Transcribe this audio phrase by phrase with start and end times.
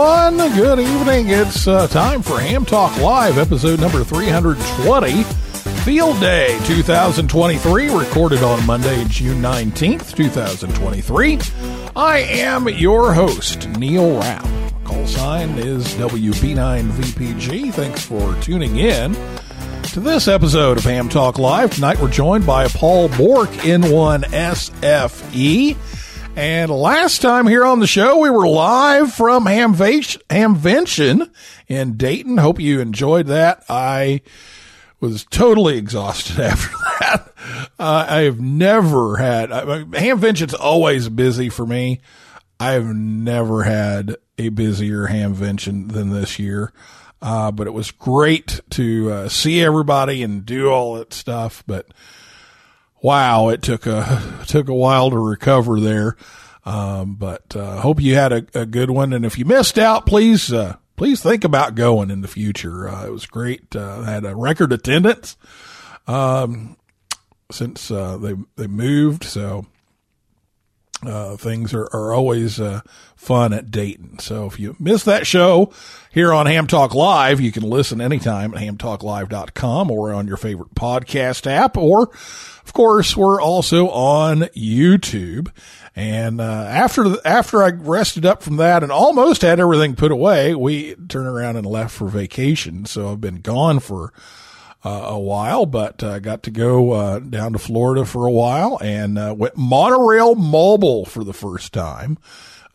[0.00, 1.28] everyone, good evening.
[1.28, 5.24] It's uh, time for Ham Talk Live, episode number 320,
[5.84, 11.38] Field Day 2023, recorded on Monday, June 19th, 2023.
[11.94, 14.48] I am your host, Neil Rapp.
[14.84, 17.74] Call sign is WB9VPG.
[17.74, 19.14] Thanks for tuning in
[19.88, 21.74] to this episode of Ham Talk Live.
[21.74, 24.16] Tonight we're joined by Paul Bourque, N1SFE.
[26.36, 31.30] And last time here on the show, we were live from Hamvention
[31.68, 32.38] in Dayton.
[32.38, 33.64] Hope you enjoyed that.
[33.68, 34.22] I
[35.00, 37.32] was totally exhausted after that.
[37.78, 42.00] Uh, I have never had, I, Hamvention's always busy for me.
[42.58, 46.72] I've never had a busier Hamvention than this year.
[47.22, 51.62] Uh, but it was great to uh, see everybody and do all that stuff.
[51.66, 51.86] But
[53.02, 56.16] wow, it took a took a while to recover there.
[56.64, 59.12] Um, but uh, hope you had a, a good one.
[59.12, 62.88] And if you missed out, please uh, please think about going in the future.
[62.88, 63.74] Uh, it was great.
[63.74, 65.36] Uh, had a record attendance
[66.06, 66.76] um,
[67.50, 69.66] since uh, they they moved, so
[71.04, 72.80] uh, things are, are always uh,
[73.16, 74.18] fun at Dayton.
[74.18, 75.72] So if you missed that show
[76.10, 80.74] here on Ham Talk Live, you can listen anytime at hamtalklive.com or on your favorite
[80.74, 81.76] podcast app.
[81.76, 85.50] Or, of course, we're also on YouTube.
[85.96, 90.54] And uh, after after I rested up from that and almost had everything put away,
[90.54, 92.84] we turned around and left for vacation.
[92.84, 94.12] So I've been gone for
[94.84, 98.78] uh, a while, but uh, got to go uh, down to Florida for a while
[98.80, 102.18] and uh, went monorail mobile for the first time.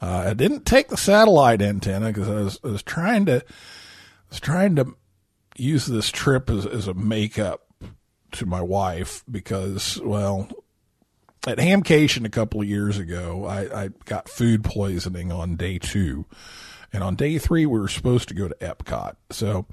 [0.01, 4.29] Uh, I didn't take the satellite antenna because I was, I was trying to I
[4.29, 4.95] was trying to
[5.57, 7.61] use this trip as, as a makeup
[8.33, 10.49] to my wife because well
[11.47, 16.25] at Hamcation a couple of years ago I, I got food poisoning on day two
[16.91, 19.65] and on day three we were supposed to go to Epcot so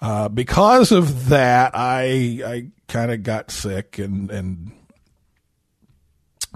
[0.00, 4.72] uh, because of that, I I kind of got sick and and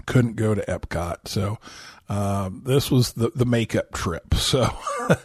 [0.05, 1.27] couldn't go to Epcot.
[1.27, 1.59] So
[2.07, 4.33] um, this was the the makeup trip.
[4.35, 5.15] So uh,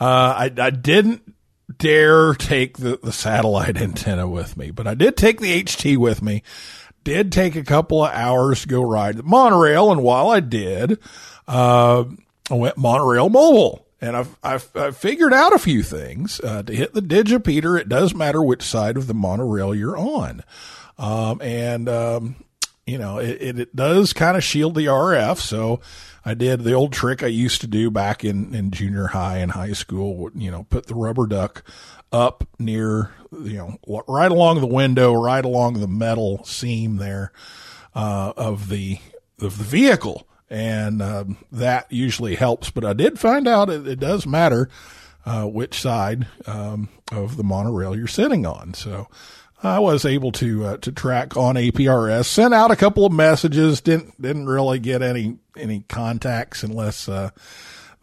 [0.00, 1.34] I I didn't
[1.78, 6.22] dare take the the satellite antenna with me, but I did take the HT with
[6.22, 6.42] me.
[7.04, 10.98] Did take a couple of hours to go ride the monorail, and while I did,
[11.46, 12.04] uh,
[12.50, 16.38] I went monorail mobile and I've, I've, I've figured out a few things.
[16.40, 20.42] Uh, to hit the digipeater, it does matter which side of the monorail you're on.
[20.98, 22.36] Um, and, um,
[22.86, 25.38] you know, it, it, it does kind of shield the RF.
[25.38, 25.80] So
[26.22, 29.52] I did the old trick I used to do back in, in junior high and
[29.52, 31.64] high school, you know, put the rubber duck
[32.12, 37.32] up near, you know, right along the window, right along the metal seam there,
[37.94, 38.98] uh, of the,
[39.40, 42.70] of the vehicle and um, that usually helps.
[42.70, 44.68] But I did find out it, it does matter
[45.26, 48.74] uh, which side um, of the monorail you're sitting on.
[48.74, 49.08] So
[49.62, 53.80] I was able to uh, to track on APRS, sent out a couple of messages.
[53.80, 57.30] Didn't didn't really get any any contacts unless uh,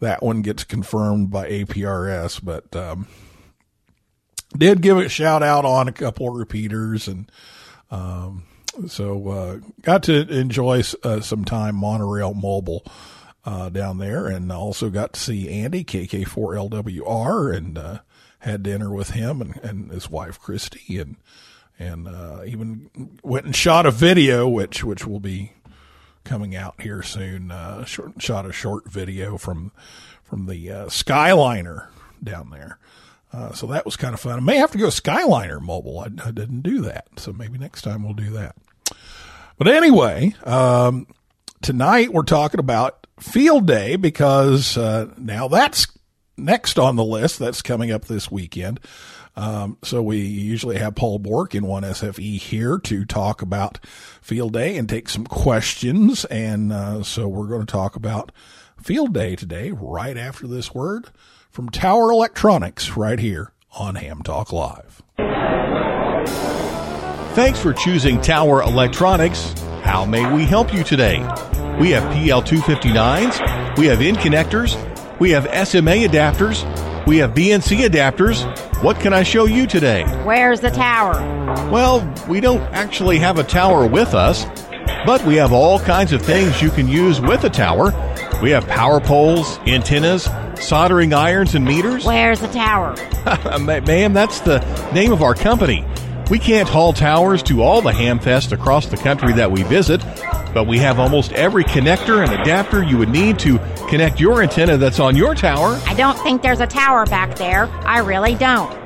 [0.00, 2.74] that one gets confirmed by APRS, but.
[2.74, 3.06] Um,
[4.54, 7.32] did give it a shout out on a couple of repeaters and,
[7.90, 8.44] um,
[8.86, 12.84] so uh, got to enjoy uh, some time monorail mobile
[13.44, 17.98] uh, down there, and also got to see Andy KK4LWR and uh,
[18.40, 21.16] had dinner with him and, and his wife Christy, and
[21.78, 25.52] and uh, even went and shot a video, which which will be
[26.24, 27.50] coming out here soon.
[27.50, 29.72] Uh, short, shot a short video from
[30.22, 31.88] from the Skyliner
[32.22, 32.78] down there.
[33.32, 34.38] Uh, so that was kind of fun.
[34.38, 36.00] I may have to go Skyliner mobile.
[36.00, 37.06] I, I, didn't do that.
[37.16, 38.56] So maybe next time we'll do that.
[39.56, 41.06] But anyway, um,
[41.62, 45.86] tonight we're talking about field day because uh, now that's
[46.36, 48.80] next on the list that's coming up this weekend.
[49.34, 53.78] Um, so we usually have Paul Bourque in one SFE here to talk about
[54.20, 56.26] field day and take some questions.
[56.26, 58.30] And uh, so we're going to talk about
[58.82, 61.08] field day today, right after this word
[61.52, 65.02] from Tower Electronics, right here on Ham Talk Live.
[67.34, 69.52] Thanks for choosing Tower Electronics.
[69.82, 71.18] How may we help you today?
[71.78, 74.78] We have PL259s, we have N connectors,
[75.20, 76.64] we have SMA adapters,
[77.06, 78.46] we have BNC adapters.
[78.82, 80.04] What can I show you today?
[80.24, 81.20] Where's the tower?
[81.70, 82.00] Well,
[82.30, 84.46] we don't actually have a tower with us,
[85.04, 87.92] but we have all kinds of things you can use with a tower.
[88.40, 90.26] We have power poles, antennas,
[90.62, 92.04] soldering irons, and meters.
[92.04, 92.94] Where's the tower?
[93.58, 94.58] Ma- Ma'am, that's the
[94.92, 95.84] name of our company.
[96.30, 100.02] We can't haul towers to all the hamfests across the country that we visit,
[100.54, 104.76] but we have almost every connector and adapter you would need to connect your antenna
[104.78, 105.78] that's on your tower.
[105.86, 107.66] I don't think there's a tower back there.
[107.84, 108.81] I really don't.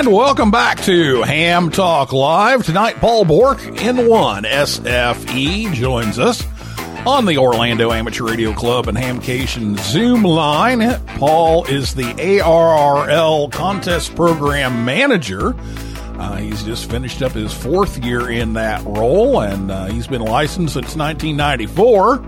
[0.06, 2.64] And welcome back to Ham Talk Live.
[2.64, 6.44] Tonight, Paul Bourque in one SFE joins us
[7.04, 11.00] on the Orlando Amateur Radio Club and Hamcation Zoom line.
[11.18, 15.56] Paul is the ARRL contest program manager.
[16.20, 20.22] Uh, he's just finished up his fourth year in that role, and uh, he's been
[20.22, 22.24] licensed since 1994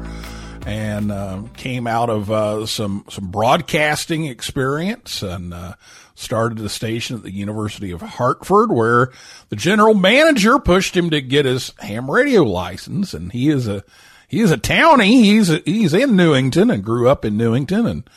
[0.66, 5.74] and uh, came out of uh, some some broadcasting experience and uh,
[6.19, 9.11] started a station at the University of Hartford, where
[9.49, 13.85] the general manager pushed him to get his ham radio license, and he is a
[14.29, 15.23] he is a townie.
[15.23, 18.11] He's a, he's in Newington and grew up in Newington and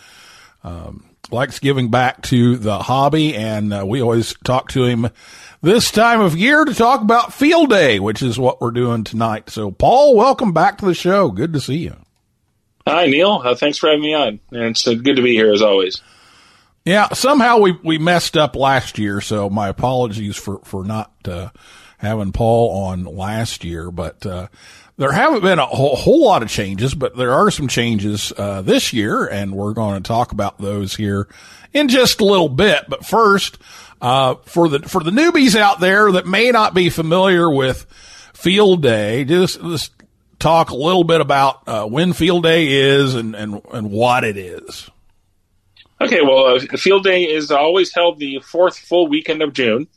[0.64, 3.34] um, likes giving back to the hobby.
[3.36, 5.10] And uh, we always talk to him
[5.62, 9.50] this time of year to talk about field day, which is what we're doing tonight.
[9.50, 11.30] So, Paul, welcome back to the show.
[11.30, 11.96] Good to see you.
[12.86, 13.42] Hi, Neil.
[13.44, 14.40] Uh, thanks for having me on.
[14.52, 16.02] And it's uh, good to be here as always.
[16.84, 21.50] Yeah, somehow we, we messed up last year, so my apologies for, for not uh,
[22.00, 23.92] having Paul on last year.
[23.92, 24.48] But uh,
[24.98, 28.64] there haven't been a whole, whole lot of changes, but there are some changes uh,
[28.64, 31.28] this year, and we're going to talk about those here
[31.72, 32.86] in just a little bit.
[32.90, 33.60] But first,
[34.02, 37.86] uh, for the for the newbies out there that may not be familiar with
[38.34, 39.92] Field Day, just, just
[40.40, 44.36] talk a little bit about uh, when Field Day is and, and, and what it
[44.36, 44.90] is.
[46.02, 49.88] Okay, well, uh, Field Day is always held the fourth full weekend of June.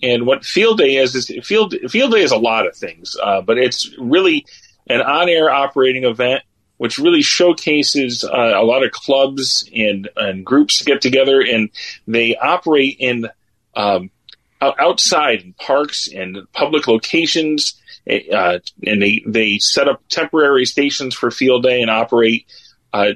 [0.00, 3.42] And what Field Day is, is Field, Field Day is a lot of things, uh,
[3.42, 4.46] but it's really
[4.88, 6.42] an on air operating event
[6.76, 11.68] which really showcases uh, a lot of clubs and, and groups get together and
[12.06, 13.26] they operate in
[13.74, 14.10] um,
[14.62, 17.78] outside in parks and public locations.
[18.08, 22.46] Uh, and they, they set up temporary stations for field day and operate
[22.94, 23.12] uh,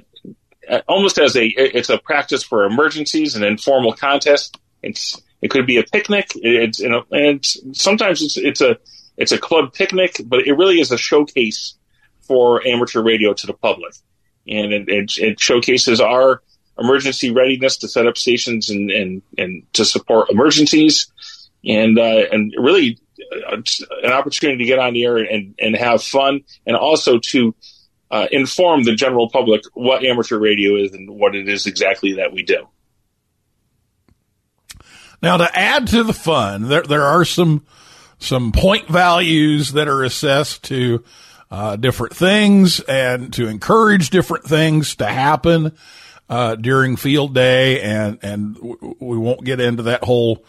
[0.89, 4.59] almost as a it's a practice for emergencies and informal contest.
[4.83, 6.31] It's it could be a picnic.
[6.37, 8.79] It's you know, and it's, sometimes it's it's a
[9.17, 11.75] it's a club picnic, but it really is a showcase
[12.23, 13.95] for amateur radio to the public,
[14.47, 16.43] and it, it, it showcases our
[16.79, 21.13] emergency readiness to set up stations and and, and to support emergencies,
[21.65, 22.99] and uh, and really
[23.47, 23.57] uh,
[24.03, 27.55] an opportunity to get on the air and and have fun, and also to
[28.11, 32.33] uh, inform the general public what amateur radio is and what it is exactly that
[32.33, 32.69] we do.
[35.23, 37.65] Now, to add to the fun, there there are some
[38.19, 41.03] some point values that are assessed to
[41.51, 45.73] uh, different things and to encourage different things to happen
[46.29, 48.59] uh, during field day, and and
[49.01, 50.45] we won't get into that whole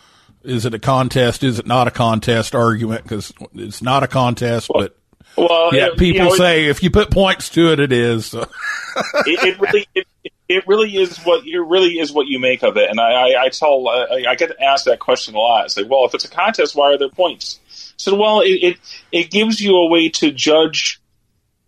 [0.45, 1.43] is it a contest?
[1.43, 3.03] Is it not a contest argument?
[3.03, 4.97] Because it's not a contest, but
[5.37, 8.27] Well, yeah, uh, people you know, say if you put points to it, it is.
[8.27, 8.41] So.
[9.25, 10.07] it, it really it,
[10.47, 12.89] it really is what it really is what you make of it.
[12.89, 15.65] And I I, I tell I I get asked that question a lot.
[15.65, 17.59] I say, well, if it's a contest, why are there points?
[17.97, 18.77] So well, it, it
[19.11, 21.01] it gives you a way to judge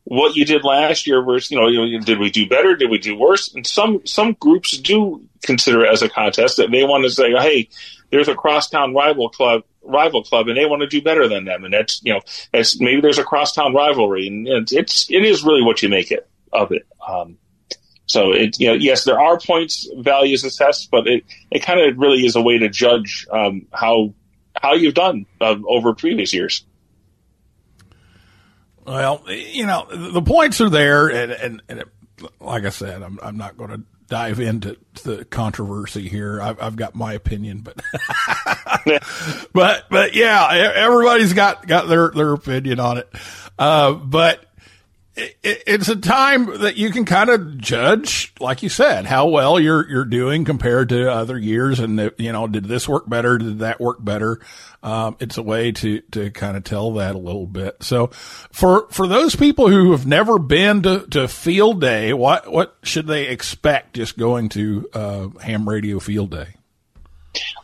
[0.09, 2.89] what you did last year versus you know, you know, did we do better did
[2.89, 6.85] we do worse and some some groups do consider it as a contest that they
[6.85, 7.67] want to say hey
[8.09, 11.63] there's a crosstown rival club rival club and they want to do better than them.
[11.63, 15.43] And that's you know that's maybe there's a crosstown rivalry and it's, it's it is
[15.43, 16.85] really what you make it of it.
[17.07, 17.37] Um,
[18.05, 21.97] so it you know yes there are points values assessed but it it kind of
[21.97, 24.13] really is a way to judge um, how
[24.61, 26.65] how you've done uh, over previous years.
[28.85, 31.87] Well, you know, the points are there, and, and, and it,
[32.39, 36.41] like I said, I'm, I'm not going to dive into the controversy here.
[36.41, 37.81] I've, I've got my opinion, but,
[39.53, 43.09] but, but yeah, everybody's got, got their, their opinion on it.
[43.57, 44.43] Uh, but
[45.17, 49.59] it, it's a time that you can kind of judge, like you said, how well
[49.59, 51.79] you're, you're doing compared to other years.
[51.79, 53.37] And, you know, did this work better?
[53.37, 54.39] Did that work better?
[54.83, 57.81] Um, it's a way to, to kind of tell that a little bit.
[57.81, 58.07] So
[58.51, 63.07] for, for those people who have never been to, to field day, what, what should
[63.07, 66.53] they expect just going to, uh, ham radio field day?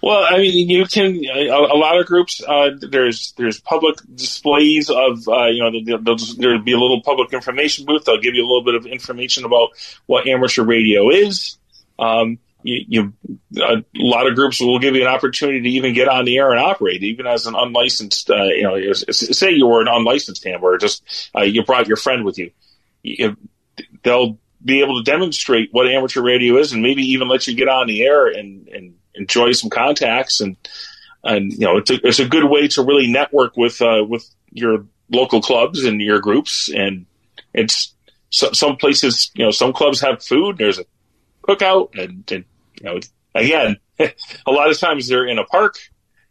[0.01, 2.41] Well, I mean, you can a, a lot of groups.
[2.45, 6.01] Uh, there's there's public displays of uh, you know
[6.37, 8.05] there'll be a little public information booth.
[8.05, 9.69] They'll give you a little bit of information about
[10.05, 11.57] what amateur radio is.
[11.97, 13.13] Um, you, you
[13.61, 16.51] a lot of groups will give you an opportunity to even get on the air
[16.51, 18.29] and operate, even as an unlicensed.
[18.29, 21.97] Uh, you know, say you were an unlicensed ham, or just uh, you brought your
[21.97, 22.51] friend with you.
[23.03, 23.35] you
[24.03, 27.67] they'll be able to demonstrate what amateur radio is, and maybe even let you get
[27.67, 30.55] on the air and and enjoy some contacts and
[31.23, 34.27] and you know it's a, it's a good way to really network with uh, with
[34.51, 36.69] your local clubs and your groups.
[36.73, 37.05] And
[37.53, 37.93] it's
[38.29, 40.57] so, some places you know some clubs have food.
[40.57, 40.85] There's a
[41.43, 42.45] cookout and, and
[42.79, 42.99] you know
[43.35, 45.75] again a lot of times they're in a park.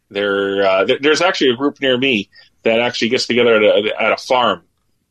[0.09, 2.29] There uh, there- there's actually a group near me
[2.63, 4.63] that actually gets together at a, at a farm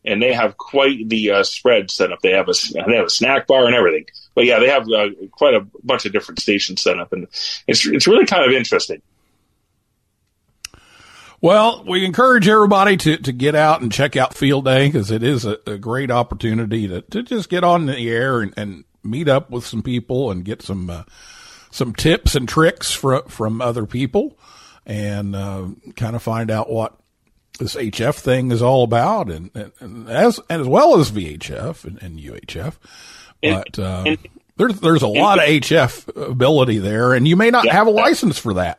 [0.05, 2.21] and they have quite the uh, spread set up.
[2.23, 2.53] They have a
[2.87, 6.05] they have a snack bar and everything but yeah they have uh, quite a bunch
[6.05, 7.25] of different stations set up and
[7.67, 9.01] it's it's really kind of interesting
[11.43, 15.25] Well, we encourage everybody to, to get out and check out Field Day because it
[15.25, 19.29] is a, a great opportunity to, to just get on the air and, and meet
[19.29, 21.03] up with some people and get some uh,
[21.73, 24.39] some tips and tricks from from other people
[24.87, 26.97] and uh, kind of find out what
[27.59, 31.85] this HF thing is all about and, and, and as and as well as VHF
[31.85, 32.77] and, and UHF.
[33.43, 34.17] And- But uh,
[34.57, 37.73] there's there's a lot of HF ability there, and you may not Yeah.
[37.75, 38.79] have a license for that.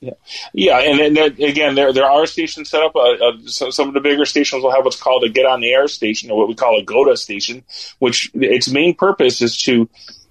[0.00, 0.12] Yeah,
[0.52, 2.94] yeah, and then that, again, there there are stations set up.
[2.94, 5.60] Uh, uh, so some of the bigger stations will have what's called a get on
[5.60, 7.64] the air station, or what we call a GOTA station,
[7.98, 9.88] which its main purpose is to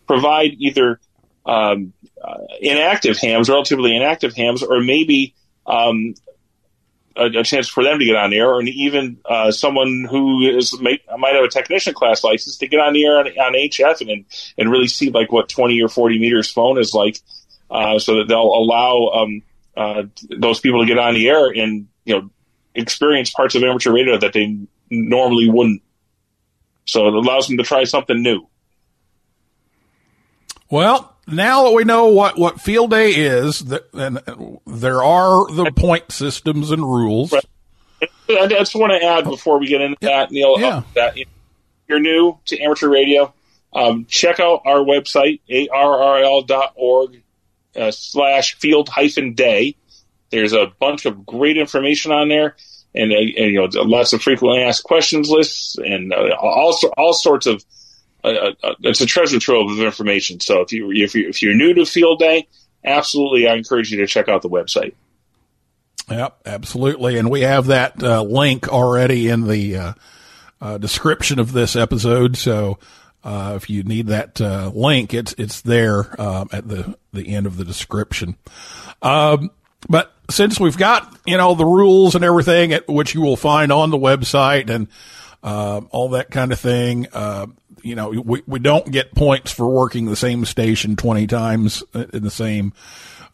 [0.07, 0.99] provide either
[1.47, 1.93] um,
[2.23, 5.33] uh, inactive hams, relatively inactive hams, or maybe
[5.65, 6.13] um,
[7.15, 10.41] a, a chance for them to get on the air, or even uh, someone who
[10.41, 14.01] is might have a technician class license to get on the air on, on HF
[14.01, 14.25] and
[14.57, 17.19] and really see like what twenty or forty meters phone is like,
[17.69, 19.41] uh, so that they'll allow um,
[19.77, 20.03] uh,
[20.37, 22.29] those people to get on the air and you know
[22.73, 24.57] experience parts of amateur radio that they
[24.89, 25.81] normally wouldn't.
[26.85, 28.47] So it allows them to try something new.
[30.69, 33.61] Well, now that we know what, what field day is,
[33.93, 34.19] and
[34.67, 37.31] there are the point systems and rules.
[37.31, 37.45] Right.
[38.29, 40.77] I just want to add before we get into that, Neil, Yeah.
[40.77, 41.17] uh, that
[41.87, 43.33] you're new to amateur radio,
[43.73, 47.21] um, check out our website, arrl.org
[47.75, 49.75] uh, slash field hyphen day.
[50.31, 52.55] There's a bunch of great information on there
[52.93, 57.13] and, uh, and you know, lots of frequently asked questions lists and uh, all, all
[57.13, 57.63] sorts of,
[58.25, 60.39] uh, uh, it's a treasure trove of information.
[60.39, 62.47] So if you, if you, if you're new to field day,
[62.83, 64.93] absolutely, I encourage you to check out the website.
[66.09, 67.17] Yep, absolutely.
[67.17, 69.93] And we have that uh, link already in the uh,
[70.61, 72.37] uh, description of this episode.
[72.37, 72.77] So
[73.23, 77.47] uh, if you need that uh, link, it's it's there um, at the the end
[77.47, 78.37] of the description.
[79.01, 79.49] Um,
[79.89, 83.71] but since we've got you know the rules and everything, at, which you will find
[83.71, 84.87] on the website and
[85.41, 87.47] um, all that kind of thing, uh,
[87.85, 92.23] you know, we we don't get points for working the same station twenty times in
[92.23, 92.73] the same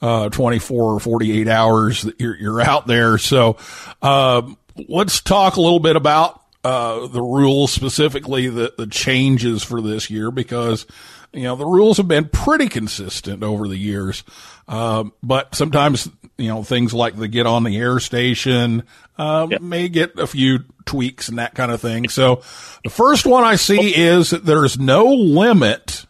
[0.01, 3.17] uh, 24 or 48 hours that you're, you're out there.
[3.17, 3.57] So,
[4.01, 4.57] um,
[4.89, 10.09] let's talk a little bit about uh, the rules, specifically the, the changes for this
[10.09, 10.85] year, because,
[11.33, 14.23] you know, the rules have been pretty consistent over the years.
[14.67, 18.83] Um, but sometimes, you know, things like the get on the air station,
[19.17, 22.09] uh, may get a few tweaks and that kind of thing.
[22.09, 22.41] So
[22.83, 26.05] the first one I see is that there's no limit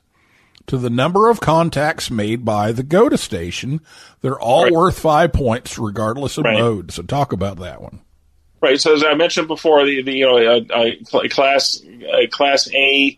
[0.67, 3.81] to the number of contacts made by the GOTA station.
[4.21, 4.71] They're all Right.
[4.73, 6.57] worth five points regardless of Right.
[6.59, 6.91] mode.
[6.91, 7.99] So talk about that one.
[8.61, 8.79] Right.
[8.79, 13.17] So as I mentioned before, the, the you know class uh, class A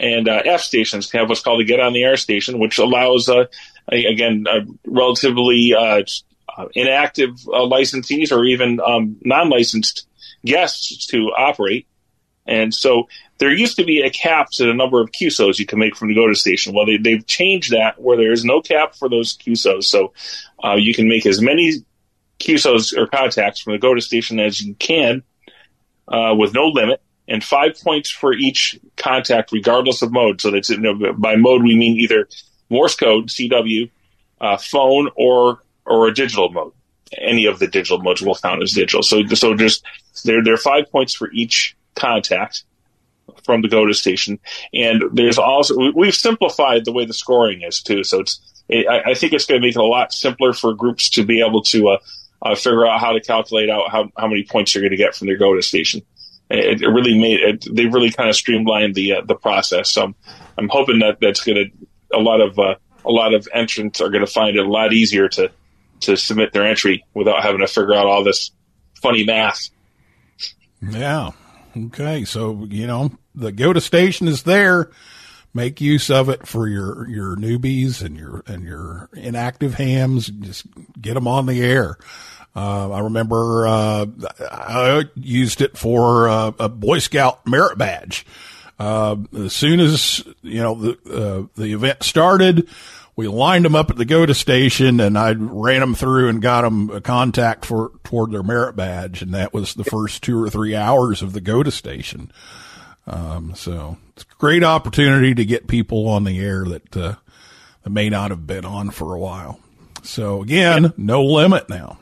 [0.00, 3.28] and uh, F stations have what's called a get on the air station, which allows
[3.28, 3.44] uh,
[3.92, 6.02] a- again uh, relatively uh,
[6.56, 10.06] uh, inactive uh, licensees or even um, non-licensed
[10.48, 11.86] guests to operate.
[12.46, 15.78] And so there used to be a cap to the number of QSOs you can
[15.78, 16.74] make from the GOTA station.
[16.74, 19.84] Well, they, they've changed that where there is no cap for those QSOs.
[19.84, 20.12] So
[20.64, 21.74] uh, you can make as many
[22.40, 25.22] QSOs or contacts from the GOTA station as you can
[26.08, 30.40] uh, with no limit, and five points for each contact, regardless of mode.
[30.40, 32.28] So that's you know, by mode we mean either
[32.70, 33.90] Morse code (CW),
[34.40, 36.72] uh, phone, or or a digital mode.
[37.16, 39.02] Any of the digital modes will count as digital.
[39.02, 39.84] So so just
[40.24, 42.64] there there are five points for each contact
[43.44, 44.38] from the GOTA station,
[44.72, 48.04] and there's also we- we've simplified the way the scoring is too.
[48.04, 51.10] So it's I, I think it's going to make it a lot simpler for groups
[51.10, 51.98] to be able to uh,
[52.42, 55.14] uh, figure out how to calculate out how, how many points you're going to get
[55.14, 56.02] from their GOTA station.
[56.50, 57.66] It, it really made it.
[57.70, 59.90] They really kind of streamlined the uh, the process.
[59.90, 60.14] So I'm,
[60.56, 64.10] I'm hoping that that's going to a lot of uh, a lot of entrants are
[64.10, 65.50] going to find it a lot easier to
[66.00, 68.50] to submit their entry without having to figure out all this
[69.00, 69.70] funny math.
[70.82, 71.30] Yeah.
[71.76, 72.24] Okay.
[72.24, 74.90] So, you know, the GOTA station is there.
[75.54, 80.28] Make use of it for your, your newbies and your, and your inactive hams.
[80.28, 80.66] Just
[81.00, 81.96] get them on the air.
[82.54, 84.06] Uh, I remember, uh,
[84.50, 88.26] I used it for uh, a Boy Scout merit badge.
[88.78, 92.68] Uh, as soon as, you know, the, uh, the event started,
[93.18, 96.62] we lined them up at the GOTA station and I ran them through and got
[96.62, 99.22] them a contact for, toward their merit badge.
[99.22, 102.30] And that was the first two or three hours of the GOTA station.
[103.08, 107.14] Um, so it's a great opportunity to get people on the air that, uh,
[107.82, 109.58] that may not have been on for a while.
[110.04, 111.98] So again, no limit now.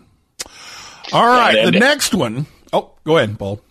[1.15, 1.65] All right.
[1.65, 2.45] the next one.
[2.75, 3.63] Oh, go ahead, Paul.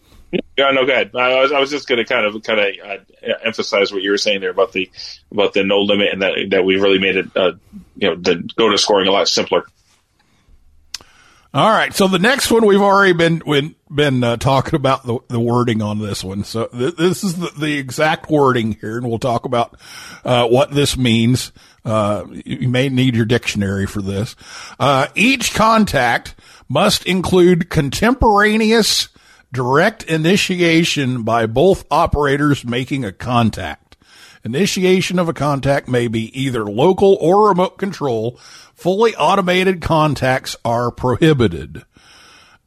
[0.58, 1.12] Yeah, no, go ahead.
[1.16, 4.12] I was, I was just going to kind of kind of uh, emphasize what you
[4.12, 4.90] were saying there about the
[5.32, 7.54] about the no limit and that that we really made it, uh,
[7.96, 9.66] you know, the GOTA scoring a lot simpler.
[11.54, 11.94] All right.
[11.94, 15.82] So the next one we've already been been, been uh, talking about the, the wording
[15.82, 16.44] on this one.
[16.44, 19.80] So th- this is the, the exact wording here, and we'll talk about
[20.26, 21.54] uh, what this means.
[21.86, 24.36] Uh, you may need your dictionary for this.
[24.80, 26.36] Uh, each contact
[26.68, 29.08] must include contemporaneous
[29.56, 33.98] direct initiation by both operators making a contact.
[34.44, 38.38] Initiation of a contact may be either local or remote control.
[38.76, 41.84] Fully automated contacts are prohibited.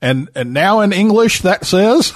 [0.01, 2.13] And, and now in English that says,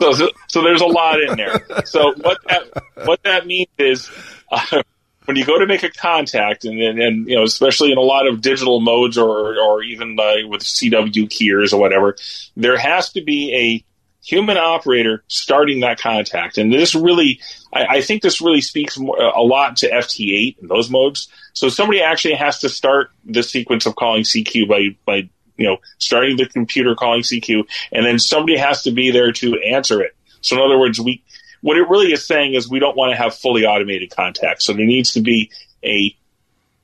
[0.00, 1.64] So, so, so there's a lot in there.
[1.84, 4.08] So what that what that means is
[4.50, 4.82] uh,
[5.24, 8.02] when you go to make a contact, and, and and you know, especially in a
[8.02, 12.16] lot of digital modes or or even uh, with CW keys or whatever,
[12.56, 13.84] there has to be a
[14.24, 16.56] human operator starting that contact.
[16.56, 17.40] And this really,
[17.72, 21.28] I, I think this really speaks more, a lot to FT8 and those modes.
[21.54, 25.78] So somebody actually has to start the sequence of calling CQ by, by, you know,
[25.98, 30.16] starting the computer calling CQ, and then somebody has to be there to answer it.
[30.40, 31.22] So in other words, we,
[31.62, 34.64] what it really is saying is we don't want to have fully automated contacts.
[34.64, 35.50] So there needs to be
[35.82, 36.14] a,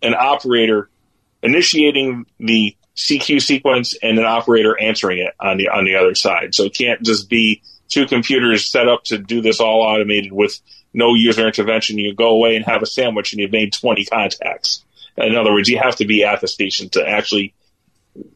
[0.02, 0.88] an operator
[1.42, 6.54] initiating the CQ sequence and an operator answering it on the on the other side.
[6.54, 10.60] So it can't just be two computers set up to do this all automated with
[10.92, 11.98] no user intervention.
[11.98, 14.84] You go away and have a sandwich and you've made 20 contacts.
[15.16, 17.54] In other words, you have to be at the station to actually,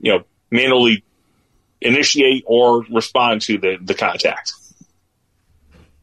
[0.01, 1.05] you know, manually
[1.81, 4.53] initiate or respond to the, the contact.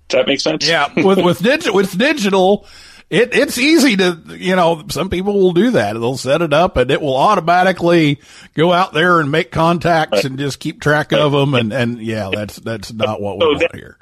[0.09, 0.67] Does that make sense?
[0.67, 2.65] yeah, with, with digital, with digital,
[3.09, 5.93] it, it's easy to, you know, some people will do that.
[5.93, 8.19] They'll set it up and it will automatically
[8.53, 11.53] go out there and make contacts and just keep track of them.
[11.53, 13.97] And, and yeah, that's, that's not what we So want that- here.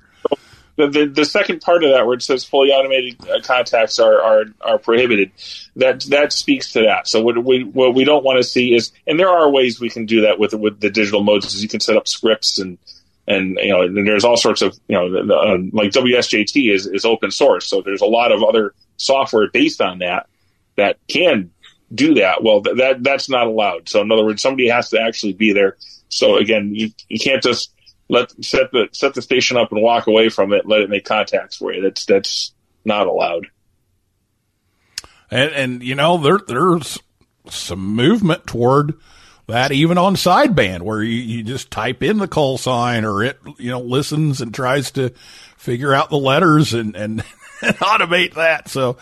[0.77, 4.21] the, the, the second part of that where it says fully automated uh, contacts are,
[4.21, 5.31] are, are prohibited,
[5.75, 7.07] that that speaks to that.
[7.07, 9.89] So what we what we don't want to see is, and there are ways we
[9.89, 11.53] can do that with with the digital modes.
[11.53, 12.77] Is you can set up scripts and
[13.27, 16.87] and you know there's all sorts of you know the, the, uh, like WSJT is
[16.87, 20.27] is open source, so there's a lot of other software based on that
[20.75, 21.51] that can
[21.93, 22.43] do that.
[22.43, 23.89] Well, th- that that's not allowed.
[23.89, 25.77] So in other words, somebody has to actually be there.
[26.09, 27.73] So again, you you can't just
[28.09, 30.65] let set the set the station up and walk away from it.
[30.65, 31.81] Let it make contacts for you.
[31.81, 32.53] That's that's
[32.85, 33.47] not allowed.
[35.29, 36.99] And, and you know, there, there's
[37.49, 38.93] some movement toward
[39.47, 43.39] that even on sideband where you, you just type in the call sign or it,
[43.57, 45.09] you know, listens and tries to
[45.57, 47.23] figure out the letters and, and,
[47.61, 48.67] and automate that.
[48.69, 48.97] So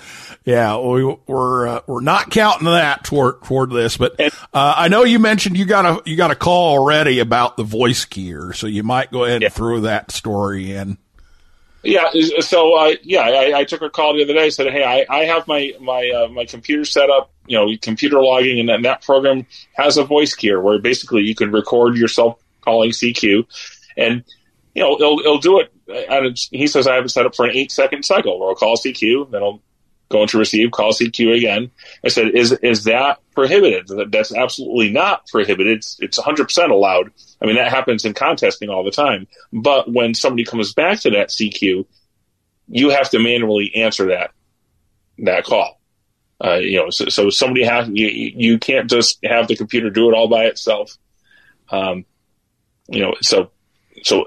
[0.45, 5.03] yeah, we, we're, uh, we're not counting that toward, toward this, but, uh, I know
[5.03, 8.55] you mentioned you got a, you got a call already about the voice keyer.
[8.55, 9.47] So you might go ahead Yeah.
[9.47, 10.97] and throw that story in.
[11.85, 12.09] Yeah.
[12.39, 14.49] So uh, yeah, I, I took a call the other day.
[14.49, 17.31] Said, hey, I, I have my my uh, my computer set up.
[17.47, 21.35] You know, computer logging, and that, that program has a voice key where basically you
[21.35, 23.45] can record yourself calling CQ,
[23.95, 24.23] and
[24.73, 25.71] you know it'll it'll do it.
[25.87, 28.55] And he says I have it set up for an eight second cycle where I'll
[28.55, 29.61] call CQ, then I'll
[30.09, 31.71] go to receive, call CQ again.
[32.03, 33.89] I said, is is that prohibited?
[34.11, 35.77] That's absolutely not prohibited.
[35.77, 37.11] It's it's 100 percent allowed.
[37.41, 39.27] I mean, that happens in contesting all the time.
[39.51, 41.85] But when somebody comes back to that CQ,
[42.67, 44.31] you have to manually answer that
[45.19, 45.79] that call.
[46.43, 50.09] Uh, you know, so, so somebody has you, you can't just have the computer do
[50.09, 50.97] it all by itself.
[51.69, 52.05] Um,
[52.87, 53.51] you know, so
[54.03, 54.25] so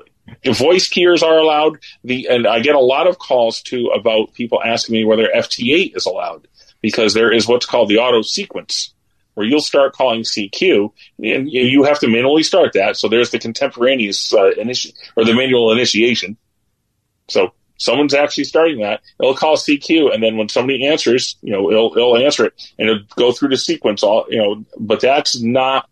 [0.53, 1.79] voice keyers are allowed.
[2.05, 5.97] The and I get a lot of calls too about people asking me whether FT8
[5.97, 6.49] is allowed
[6.81, 8.95] because there is what's called the auto sequence
[9.35, 12.97] where you'll start calling CQ and you have to manually start that.
[12.97, 14.51] So there's the contemporaneous uh,
[15.17, 16.37] or the manual initiation.
[17.29, 19.01] So someone's actually starting that.
[19.21, 22.89] It'll call CQ, and then when somebody answers, you know, it'll it'll answer it, and
[22.89, 24.03] it'll go through the sequence.
[24.03, 25.89] All you know, but that's not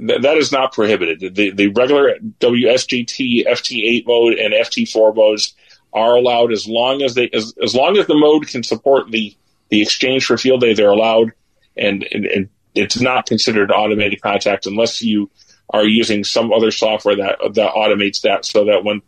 [0.00, 1.34] that, that is not prohibited.
[1.34, 5.54] The the regular WSJT FT8 mode and FT4 modes
[5.92, 9.36] are allowed as long as they as, as long as the mode can support the
[9.70, 10.74] the exchange for field day.
[10.74, 11.32] They're allowed,
[11.76, 15.30] and and, and it's not considered automated contact unless you
[15.70, 19.02] are using some other software that that automates that, so that when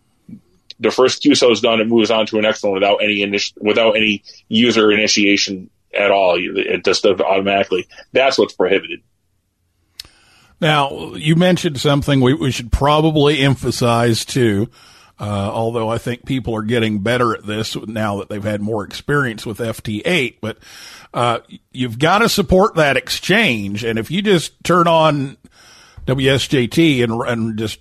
[0.79, 3.53] the first QSO is done, it moves on to an next one without any initi-
[3.61, 6.37] without any user initiation at all.
[6.39, 7.87] It just does automatically.
[8.13, 9.03] That's what's prohibited.
[10.61, 14.71] Now, you mentioned something we, we should probably emphasize too,
[15.19, 18.85] uh, although I think people are getting better at this now that they've had more
[18.85, 20.59] experience with FT8, but,
[21.13, 21.41] uh,
[21.73, 23.85] you've got to support that exchange.
[23.85, 25.37] And if you just turn on
[26.07, 27.81] WSJT and, and just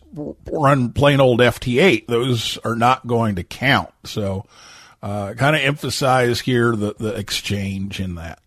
[0.52, 3.94] run plain old FT8, those are not going to count.
[4.04, 4.46] So,
[5.02, 8.40] uh, kind of emphasize here the, the exchange in that.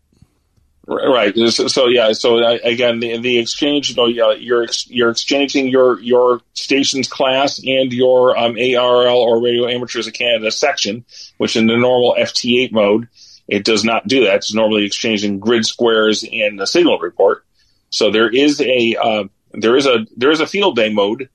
[0.90, 1.36] Right.
[1.50, 2.12] So, yeah.
[2.12, 7.58] So uh, again, the, the exchange, You know, you're you're exchanging your your station's class
[7.58, 11.04] and your um, ARRL or Radio Amateurs of Canada section,
[11.36, 13.08] which in the normal FT8 mode,
[13.46, 14.36] it does not do that.
[14.36, 17.44] It's normally exchanging grid squares and a signal report.
[17.90, 21.28] So there is a uh, there is a there is a field day mode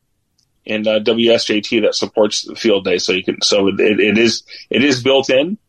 [0.65, 2.97] in uh, WSJT that supports the field day.
[2.97, 5.59] So you can so it, it is it is built in.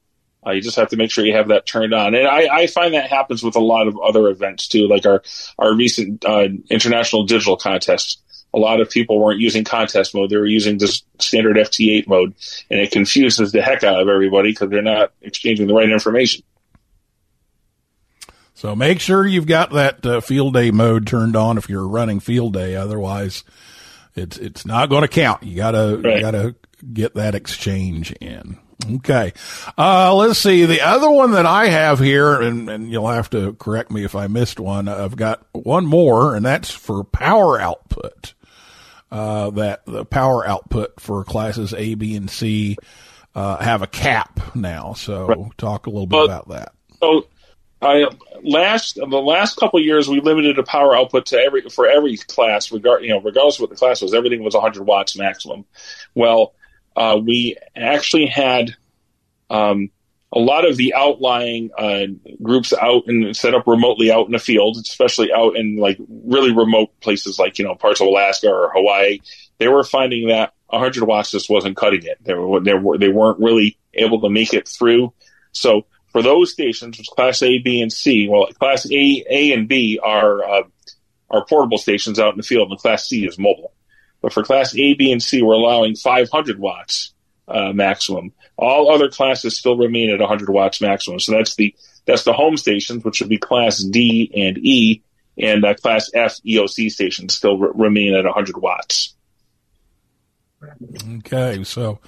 [0.47, 2.15] Uh, you just have to make sure you have that turned on.
[2.15, 5.23] And I, I find that happens with a lot of other events too, like our,
[5.59, 8.21] our recent uh, international digital contest.
[8.53, 10.31] A lot of people weren't using contest mode.
[10.31, 12.35] They were using just standard FT8 mode
[12.71, 16.45] and it confuses the heck out of everybody because they're not exchanging the right information.
[18.55, 22.21] So make sure you've got that uh, field day mode turned on if you're running
[22.21, 22.77] field day.
[22.77, 23.43] Otherwise,
[24.15, 25.43] it's it's not going to count.
[25.43, 26.17] You gotta Right.
[26.17, 26.55] you gotta
[26.93, 28.59] get that exchange in.
[28.97, 29.33] Okay.
[29.79, 30.65] Uh, let's see.
[30.67, 34.15] The other one that I have here, and, and you'll have to correct me if
[34.15, 34.89] I missed one.
[34.89, 38.35] I've got one more, and that's for power output.
[39.11, 42.77] Uh, that the power output for classes A, B, and C,
[43.35, 44.95] uh, have a cap now.
[44.95, 46.73] So talk a little bit about that.
[46.99, 47.29] So,
[47.81, 48.07] I
[48.43, 52.17] last the last couple of years we limited the power output to every for every
[52.17, 55.65] class, regard you know regardless of what the class was, everything was 100 watts maximum.
[56.15, 56.55] Well,
[56.97, 58.75] uh, we actually had
[59.51, 59.91] um,
[60.33, 62.07] a lot of the outlying uh,
[62.43, 66.53] groups out and set up remotely out in the field, especially out in like really
[66.53, 69.21] remote places like you know parts of Alaska or Hawaii.
[69.59, 72.19] They were finding that 100 watts just wasn't cutting it.
[72.23, 75.13] They were they were they weren't really able to make it through.
[75.53, 79.69] So for those stations, which Class A, B, and C, well, Class A, A, and
[79.69, 80.63] B are uh,
[81.31, 83.73] are portable stations out in the field, and Class C is mobile.
[84.25, 87.13] But for Class A, B, and C, we're allowing 500 watts
[87.47, 88.33] uh, maximum.
[88.57, 91.21] All other classes still remain at 100 watts maximum.
[91.21, 91.75] So that's the
[92.07, 95.03] that's the home stations, which would be Class D and E,
[95.37, 99.15] and uh, Class F EOC stations still re- remain at 100 watts.
[101.19, 101.99] Okay, so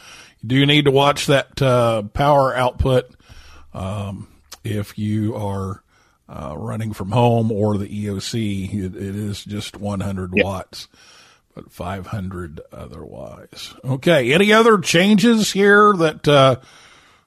[0.40, 3.14] you do need to watch that uh, power output
[3.74, 4.26] um,
[4.64, 5.82] if you are
[6.30, 8.72] uh, running from home or the EOC.
[8.72, 10.44] It, it is just 100 Yeah.
[10.44, 10.88] watts.
[11.56, 13.74] But 500 otherwise.
[13.82, 14.32] Okay.
[14.34, 16.56] Any other changes here that uh,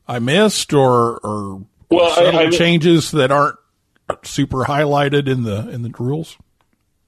[0.07, 3.57] I missed or, or Well, subtle I- changes that aren't
[4.23, 6.37] super highlighted in the in the rules?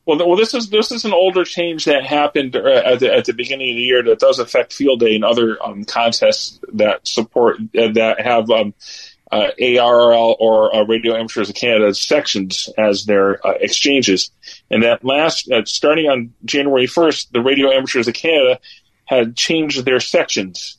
[0.06, 3.26] Well, well, this is this is an older change that happened uh, at the, at
[3.26, 7.08] the beginning of the year that does affect field day and other um, contests that
[7.08, 8.74] support uh, that have um,
[9.32, 14.32] uh, ARRL or uh, Radio Amateurs of Canada sections as their uh, exchanges.
[14.70, 18.60] And that last, uh, starting on January first, the Radio Amateurs of Canada
[19.06, 20.78] had changed their sections.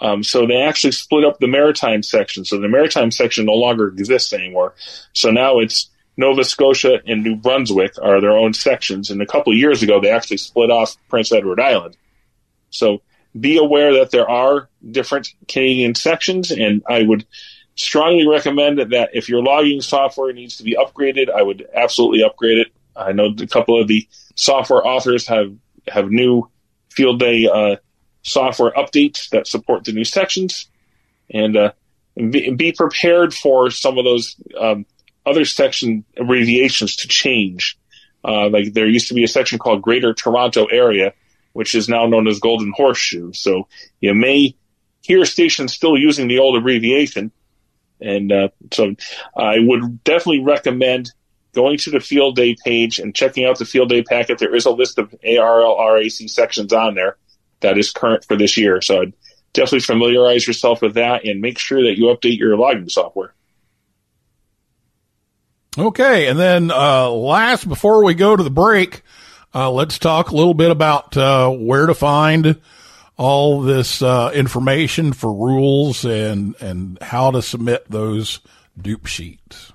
[0.00, 2.44] Um, so they actually split up the maritime section.
[2.44, 4.74] So the maritime section no longer exists anymore.
[5.12, 9.10] So now it's Nova Scotia and New Brunswick are their own sections.
[9.10, 11.96] And a couple years ago, they actually split off Prince Edward Island.
[12.70, 13.02] So
[13.38, 17.26] be aware that there are different Canadian sections, and I would
[17.76, 22.58] strongly recommend that, if your logging software needs to be upgraded, I would absolutely upgrade
[22.58, 22.68] it.
[22.96, 24.06] I know a couple of the
[24.36, 25.54] software authors have
[25.88, 26.48] have new
[26.90, 27.76] field day uh,
[28.22, 30.68] software updates that support the new sections,
[31.28, 31.72] and uh,
[32.16, 34.86] be, be prepared for some of those um,
[35.26, 37.76] other section abbreviations to change.
[38.24, 41.12] Uh, like there used to be a section called Greater Toronto Area,
[41.52, 43.32] which is now known as Golden Horseshoe.
[43.32, 43.68] So
[44.00, 44.56] you may
[45.02, 47.32] hear stations still using the old abbreviation,
[48.04, 48.94] and uh, so
[49.36, 51.10] I would definitely recommend
[51.54, 54.38] going to the field day page and checking out the field day packet.
[54.38, 57.16] There is a list of ARRL RAC sections on there
[57.60, 58.80] that is current for this year.
[58.80, 59.14] So I'd
[59.52, 63.34] definitely familiarize yourself with that and make sure that you update your logging software.
[65.76, 69.02] Okay, and then uh, last before we go to the break,
[69.54, 72.60] uh, let's talk a little bit about uh, where to find
[73.16, 78.40] all this uh, information for rules and and how to submit those
[78.80, 79.72] dupe sheets.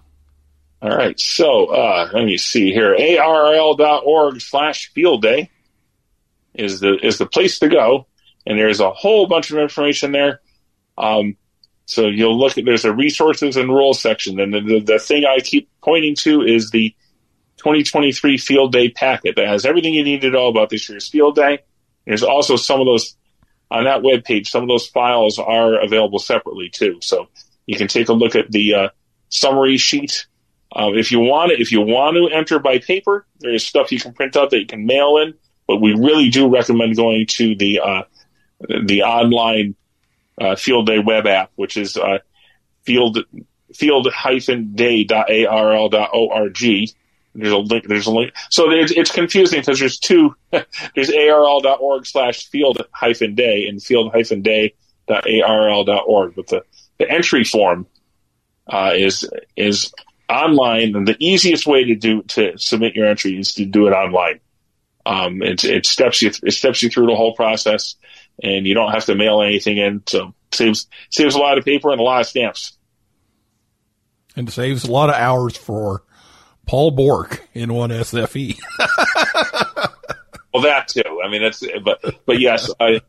[0.82, 1.20] All right.
[1.20, 2.96] So uh, let me see here.
[2.96, 5.50] ARRL.org slash field day
[6.54, 8.08] is the is the place to go.
[8.46, 10.42] And there's a whole bunch of information there.
[10.98, 11.36] Um,
[11.86, 14.40] so you'll look at there's a resources and rules section.
[14.40, 16.96] And the, the, the thing I keep pointing to is the
[17.58, 21.36] 2023 field day packet that has everything you need to know about this year's field
[21.36, 21.60] day.
[22.06, 23.16] There's also some of those
[23.72, 24.50] on that web page.
[24.50, 27.00] Some of those files are available separately too.
[27.02, 27.30] So
[27.66, 28.90] you can take a look at the uh,
[29.30, 30.26] summary sheet
[30.72, 34.00] uh, if you want if you want to enter by paper, there is stuff you
[34.00, 35.34] can print out that you can mail in.
[35.68, 38.04] But we really do recommend going to the uh,
[38.86, 39.76] the online
[40.40, 42.20] uh, field day web app, which is uh,
[42.84, 43.20] field
[43.74, 46.64] field hyphen day dot arrl dot org.
[47.40, 47.88] There's a link.
[47.88, 48.34] There's a link.
[48.50, 50.36] So it's, it's confusing because there's two.
[50.52, 54.74] there's arrl.org slash field hyphen day and field hyphen day
[55.08, 56.36] dot arrl dot org.
[56.36, 56.64] But the,
[56.98, 57.88] the entry form
[58.68, 59.92] uh, is is
[60.30, 63.92] online, and the easiest way to do to submit your entry is to do it
[63.92, 64.40] online.
[65.06, 67.96] Um, it, it steps you it steps you through the whole process,
[68.42, 70.04] and you don't have to mail anything in.
[70.08, 72.74] So saves saves a lot of paper and a lot of stamps.
[74.36, 76.04] And saves a lot of hours for
[76.70, 77.90] Paul Bourque in one.
[77.90, 78.60] SFE.
[80.54, 81.22] Well, that too.
[81.24, 83.02] I mean, that's but but yes, I,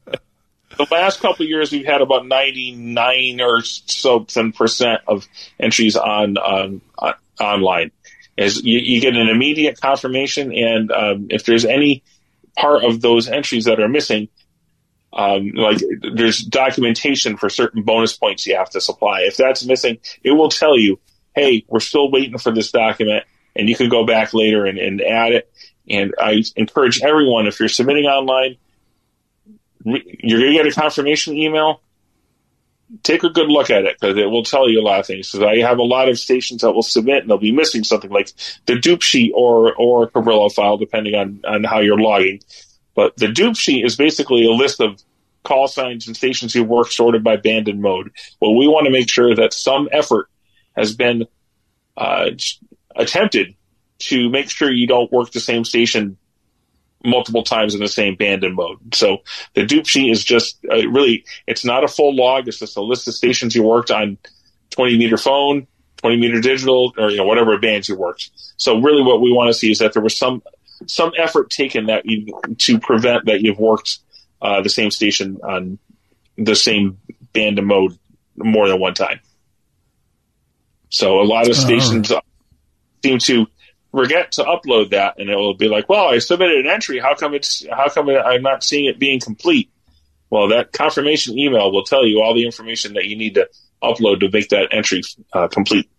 [0.77, 5.27] the last couple years we've had about ninety nine or so percent of
[5.59, 7.91] entries on on, on online.
[8.37, 12.03] Is you, you get an immediate confirmation, and um, if there's any
[12.57, 14.29] part of those entries that are missing,
[15.13, 15.79] um, like
[16.15, 19.23] there's documentation for certain bonus points you have to supply.
[19.23, 20.99] If that's missing, it will tell you,
[21.35, 23.25] hey, we're still waiting for this document,
[23.57, 25.53] and you can go back later and, and add it.
[25.89, 28.57] And I encourage everyone, if you're submitting online,
[29.85, 31.83] you're going to get a confirmation email.
[33.03, 35.31] Take a good look at it because it will tell you a lot of things.
[35.31, 38.11] Because I have a lot of stations that will submit and they'll be missing something
[38.11, 38.33] like
[38.67, 42.41] the dupe sheet or or a Cabrillo file, depending on on how you're logging.
[42.97, 45.01] But the dupe sheet is basically a list of
[45.45, 48.11] call signs and stations you work sorted by band and mode.
[48.41, 50.29] Well, we want to make sure that some effort
[50.77, 51.27] has been
[51.97, 52.31] uh,
[52.97, 53.55] attempted
[54.01, 56.17] to make sure you don't work the same station
[57.05, 58.95] multiple times in the same band and mode.
[58.95, 59.19] So
[59.55, 62.49] the dupe sheet is just uh, really, it's not a full log.
[62.49, 64.19] It's just a list of stations you worked on
[64.71, 65.67] 20 meter phone,
[65.99, 68.31] 20 meter digital, or, you know, whatever bands you worked.
[68.57, 70.43] So really what we want to see is that there was some,
[70.87, 73.99] some effort taken that you, to prevent that you've worked
[74.43, 75.79] uh, the same station on
[76.37, 76.99] the same
[77.33, 77.99] band and mode
[78.37, 79.21] more than one time.
[80.89, 82.21] So a lot of stations uh,
[83.05, 83.47] seem to
[83.93, 86.99] forget to upload that, and it will be like, "Well, I submitted an entry.
[86.99, 89.71] How come it's how come I'm not seeing it being complete?"
[90.31, 93.49] Well, that confirmation email will tell you all the information that you need to
[93.83, 95.91] upload to make that entry uh, complete.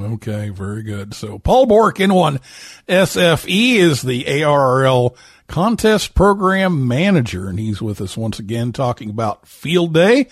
[0.00, 1.14] Okay, very good.
[1.14, 2.40] So Paul Bourque in one
[2.88, 9.46] SFE is the ARRL contest program manager, and he's with us once again talking about
[9.46, 10.28] field day.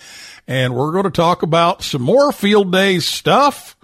[0.47, 3.76] And we're going to talk about some more field day stuff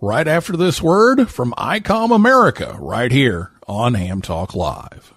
[0.00, 5.15] right after this word from ICOM America right here on Ham Talk Live.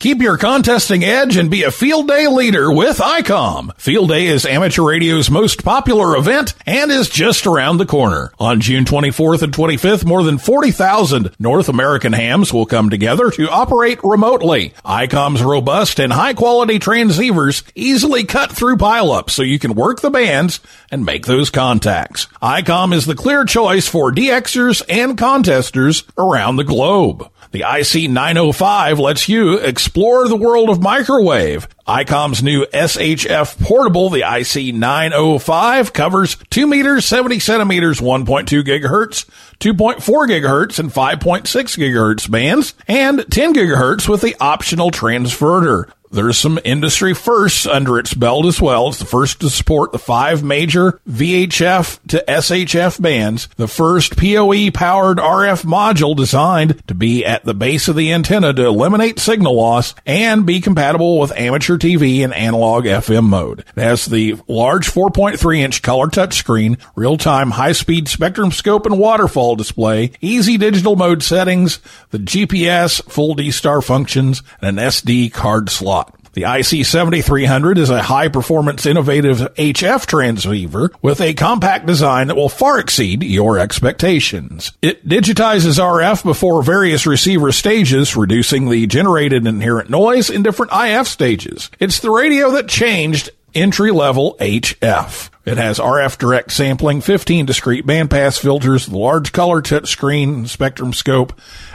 [0.00, 3.76] Keep your contesting edge and be a field day leader with ICOM.
[3.76, 8.32] Field Day is amateur radio's most popular event and is just around the corner.
[8.38, 13.50] On June 24th and 25th, more than 40,000 North American hams will come together to
[13.50, 14.72] operate remotely.
[14.86, 20.08] ICOM's robust and high quality transceivers easily cut through pileups so you can work the
[20.08, 20.60] bands
[20.90, 22.26] and make those contacts.
[22.42, 27.30] ICOM is the clear choice for DXers and contesters around the globe.
[27.52, 31.66] The IC905 lets you explore the world of microwave.
[31.84, 39.24] ICOM's new SHF portable, the IC905, covers 2 meters, 70 centimeters, 1.2 gigahertz,
[39.58, 41.42] 2.4 gigahertz, and 5.6
[41.76, 45.88] gigahertz bands, and 10 gigahertz with the optional transverter.
[46.12, 48.88] There's some industry firsts under its belt as well.
[48.88, 54.70] It's the first to support the five major VHF to SHF bands, the first PoE
[54.72, 59.54] powered RF module designed to be at the base of the antenna to eliminate signal
[59.54, 63.60] loss and be compatible with amateur TV and analog FM mode.
[63.76, 68.98] It has the large 4.3 inch color touchscreen, real time high speed spectrum scope and
[68.98, 71.78] waterfall display, easy digital mode settings,
[72.10, 75.99] the GPS, full D star functions, and an SD card slot.
[76.32, 82.48] The IC7300 is a high performance innovative HF transceiver with a compact design that will
[82.48, 84.72] far exceed your expectations.
[84.80, 91.08] It digitizes RF before various receiver stages, reducing the generated inherent noise in different IF
[91.08, 91.68] stages.
[91.80, 95.30] It's the radio that changed entry level HF.
[95.44, 101.32] It has RF direct sampling, 15 discrete bandpass filters, large color touchscreen, spectrum scope,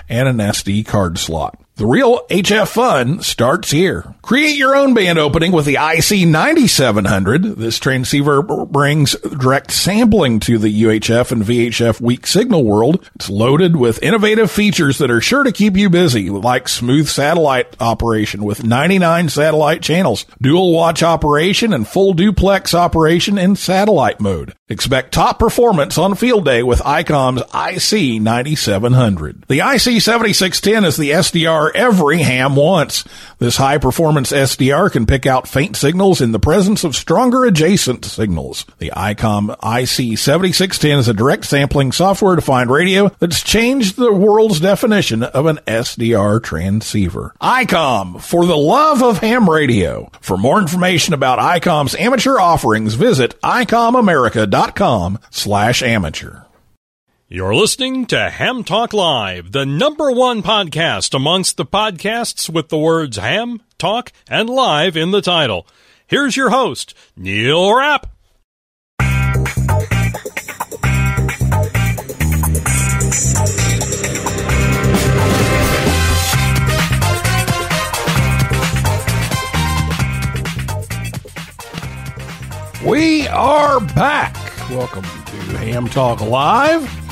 [0.07, 1.59] and an SD card slot.
[1.77, 4.15] The real HF fun starts here.
[4.21, 7.57] Create your own band opening with the IC9700.
[7.57, 13.05] This transceiver brings direct sampling to the UHF and VHF weak signal world.
[13.15, 17.75] It's loaded with innovative features that are sure to keep you busy, like smooth satellite
[17.81, 24.53] operation with 99 satellite channels, dual watch operation, and full duplex operation in satellite mode.
[24.69, 29.45] Expect top performance on field day with ICOM's IC9700.
[29.47, 33.05] The IC7610 is the SDR every ham wants.
[33.39, 38.03] This high performance SDR can pick out faint signals in the presence of stronger adjacent
[38.03, 38.65] signals.
[38.79, 45.23] The ICOM IC7610 is a direct sampling software defined radio that's changed the world's definition
[45.23, 47.33] of an SDR transceiver.
[47.41, 50.09] ICOM for the love of ham radio.
[50.21, 56.41] For more information about ICOM's amateur offerings, visit ICOMAmerica.com slash amateur.
[57.27, 62.77] You're listening to Ham Talk Live, the number one podcast amongst the podcasts with the
[62.77, 65.65] words ham, talk, and live in the title.
[66.05, 68.11] Here's your host, Neil Rapp.
[82.85, 84.35] We are back.
[84.69, 87.04] Welcome to Ham Talk Live.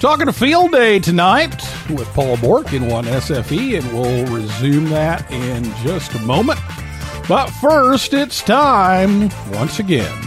[0.00, 5.28] Talking to Field Day tonight with Paul Bourque in one SFE, and we'll resume that
[5.28, 6.60] in just a moment.
[7.28, 10.22] But first, it's time once again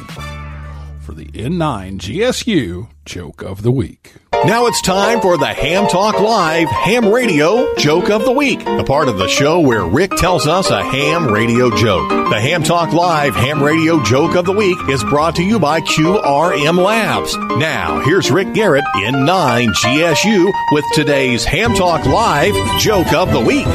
[1.00, 4.16] for the N9 GSU Joke of the Week.
[4.44, 8.84] Now it's time for the Ham Talk Live Ham Radio Joke of the Week, the
[8.84, 12.10] part of the show where Rick tells us a ham radio joke.
[12.10, 15.82] The Ham Talk Live Ham Radio Joke of the Week is brought to you by
[15.82, 17.36] QRM Labs.
[17.60, 23.68] Now, here's Rick Garrett N9 GSU with today's Ham Talk Live Joke of the Week.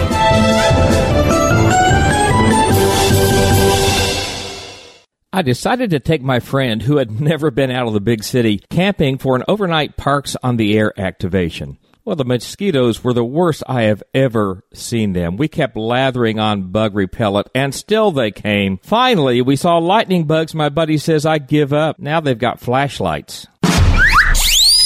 [5.37, 8.65] I decided to take my friend who had never been out of the big city
[8.71, 11.77] camping for an overnight parks on the air activation.
[12.07, 15.37] Well, the mosquitoes were the worst I have ever seen them.
[15.37, 18.79] We kept lathering on bug repellent and still they came.
[18.79, 20.55] Finally, we saw lightning bugs.
[20.55, 21.99] My buddy says, I give up.
[21.99, 23.47] Now they've got flashlights.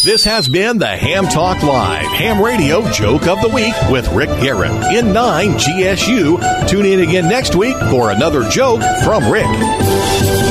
[0.02, 4.30] This has been the Ham Talk Live Ham Radio Joke of the Week with Rick
[4.40, 6.68] Garrett N9 GSU.
[6.68, 10.49] Tune in again next week for another joke from Rick.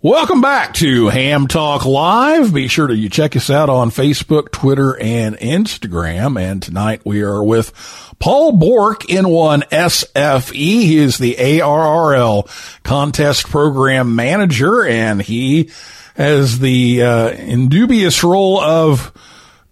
[0.00, 2.54] Welcome back to Ham Talk Live.
[2.54, 6.40] Be sure to you check us out on Facebook, Twitter, and Instagram.
[6.40, 7.72] And tonight we are with
[8.20, 10.52] Paul Bourque, N1SFE.
[10.54, 12.48] He is the ARRL
[12.84, 15.70] contest program manager, and he
[16.14, 19.12] has the uh, indubious role of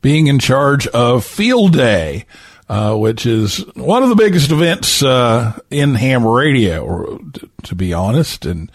[0.02, 2.26] being in charge of Field Day.
[2.68, 7.92] Uh, which is one of the biggest events uh, in ham radio, to, to be
[7.92, 8.72] honest, and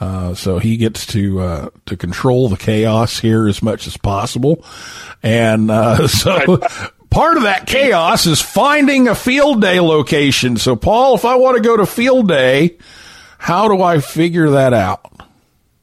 [0.00, 4.64] uh, so he gets to uh, to control the chaos here as much as possible,
[5.22, 6.60] and uh, so
[7.10, 10.56] part of that chaos is finding a field day location.
[10.56, 12.78] So, Paul, if I want to go to field day,
[13.38, 15.04] how do I figure that out?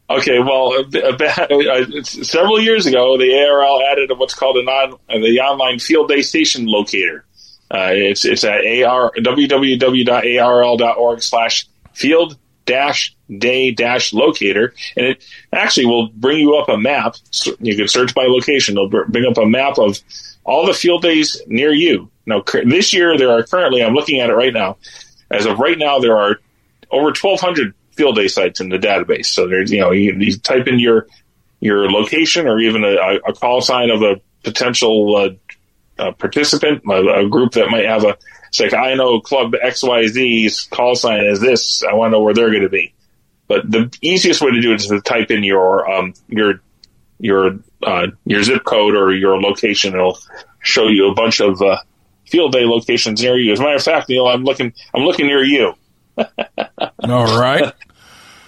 [0.09, 5.39] Okay, well, about, uh, several years ago, the ARRL added what's called an on, the
[5.39, 7.25] online field day station locator.
[7.71, 9.61] Uh, it's it's at ar www.arrl.org
[11.23, 17.15] slash field dash day dash locator, and it actually will bring you up a map.
[17.59, 18.75] You can search by location.
[18.75, 19.97] It'll bring up a map of
[20.43, 22.09] all the field days near you.
[22.25, 24.77] Now, this year there are currently, I'm looking at it right now.
[25.29, 26.39] As of right now, there are
[26.91, 29.27] over 1,200 field day sites in the database.
[29.27, 31.07] So there's, you know, you, you type in your
[31.61, 35.29] your location or even a, a call sign of a potential uh,
[36.01, 38.17] uh, participant, a, a group that might have a.
[38.59, 41.83] It's like I know Club XYZ's call sign is this.
[41.83, 42.93] I want to know where they're going to be.
[43.47, 46.61] But the easiest way to do it is to type in your um, your
[47.19, 49.93] your uh, your zip code or your location.
[49.93, 50.17] It'll
[50.59, 51.77] show you a bunch of uh,
[52.25, 53.51] field day locations near you.
[53.51, 55.73] As a matter of fact, Neil, I'm looking I'm looking near you.
[56.17, 57.73] All right.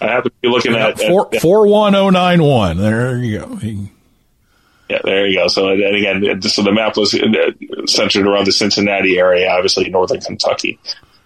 [0.00, 2.78] I happen to be looking at, at Four four one oh nine one.
[2.78, 3.58] There you go.
[4.88, 5.48] Yeah, there you go.
[5.48, 7.26] So, and again, so the map was uh,
[7.86, 10.78] centered around the Cincinnati area, obviously northern Kentucky.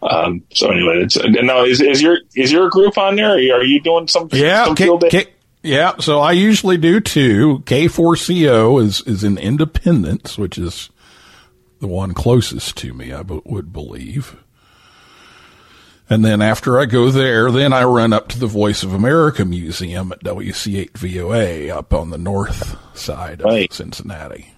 [0.03, 3.31] Um, so anyway, it's, and now is, is your is your group on there?
[3.31, 5.09] Are you, are you doing some Yeah, some K, field day?
[5.11, 5.27] K,
[5.63, 5.93] yeah.
[6.01, 7.63] So I usually do too.
[7.67, 10.91] K4CO is is in Independence, which is
[11.79, 13.13] the one closest to me.
[13.13, 14.37] I b- would believe.
[16.13, 19.47] And then after I go there, then I run up to the Voice of America
[19.47, 23.73] Museum at WC8VOA up on the north side of Right.
[23.73, 24.53] Cincinnati.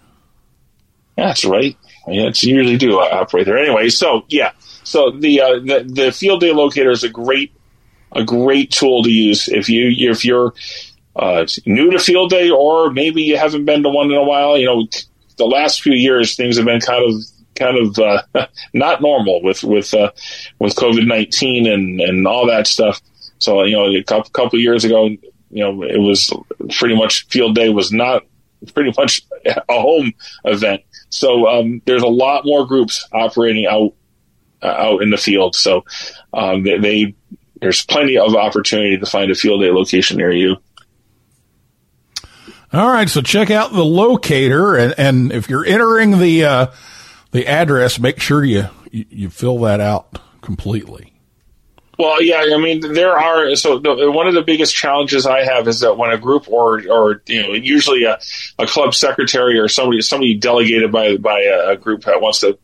[1.16, 1.76] That's right.
[2.08, 3.88] Yeah, it's usually do I operate there anyway.
[3.90, 4.50] So yeah,
[4.82, 7.52] so the uh, the the field day locator is a great
[8.10, 10.54] a great tool to use if you if you're
[11.14, 14.58] uh, new to field day or maybe you haven't been to one in a while.
[14.58, 14.88] You know,
[15.36, 17.14] the last few years things have been kind of
[17.54, 20.10] kind of uh, not normal with with uh,
[20.58, 23.00] with COVID nineteen and and all that stuff.
[23.38, 25.18] So you know, a couple couple years ago, you
[25.50, 26.32] know, it was
[26.70, 28.22] pretty much field day was not
[28.72, 30.12] pretty much a home
[30.44, 30.82] event.
[31.10, 33.94] So um, there's a lot more groups operating out
[34.62, 35.54] uh, out in the field.
[35.54, 35.84] So
[36.32, 37.14] um, they, they
[37.60, 40.56] there's plenty of opportunity to find a field day location near you.
[42.72, 46.66] All right, so check out the locator, and, and if you're entering the uh,
[47.34, 51.12] the address, make sure you, you you fill that out completely.
[51.98, 53.56] Well, yeah, I mean, there are.
[53.56, 56.80] So the, one of the biggest challenges I have is that when a group or
[56.88, 58.20] or you know, usually a,
[58.58, 62.56] a club secretary or somebody somebody delegated by by a, group that wants to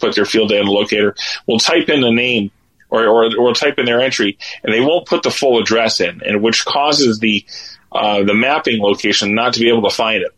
[0.00, 1.14] put their field day in the locator
[1.46, 2.50] will type in the name
[2.90, 6.20] or, or or type in their entry, and they won't put the full address in,
[6.24, 7.46] and which causes the
[7.92, 10.35] uh, the mapping location not to be able to find it,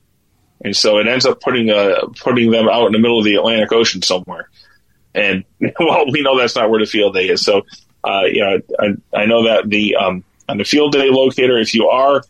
[0.65, 3.37] and so it ends up putting uh, putting them out in the middle of the
[3.37, 4.49] Atlantic Ocean somewhere.
[5.15, 5.45] And
[5.81, 7.45] well, we know that's not where the field day is.
[7.45, 7.63] So,
[8.05, 11.75] uh, you know, I, I know that the um, on the field day locator, if
[11.75, 12.23] you are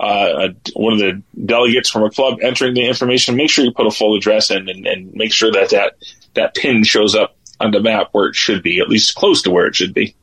[0.00, 3.86] uh, one of the delegates from a club entering the information, make sure you put
[3.86, 5.94] a full address in and, and make sure that, that
[6.34, 9.50] that pin shows up on the map where it should be, at least close to
[9.50, 10.14] where it should be.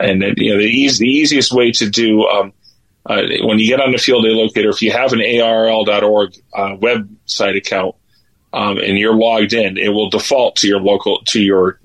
[0.00, 2.52] And then, you know, the, the easiest way to do um,
[3.06, 6.76] uh, when you get on the field day locator, if you have an ARRL.org uh,
[6.76, 7.94] website account
[8.52, 11.78] um, and you're logged in, it will default to your local to your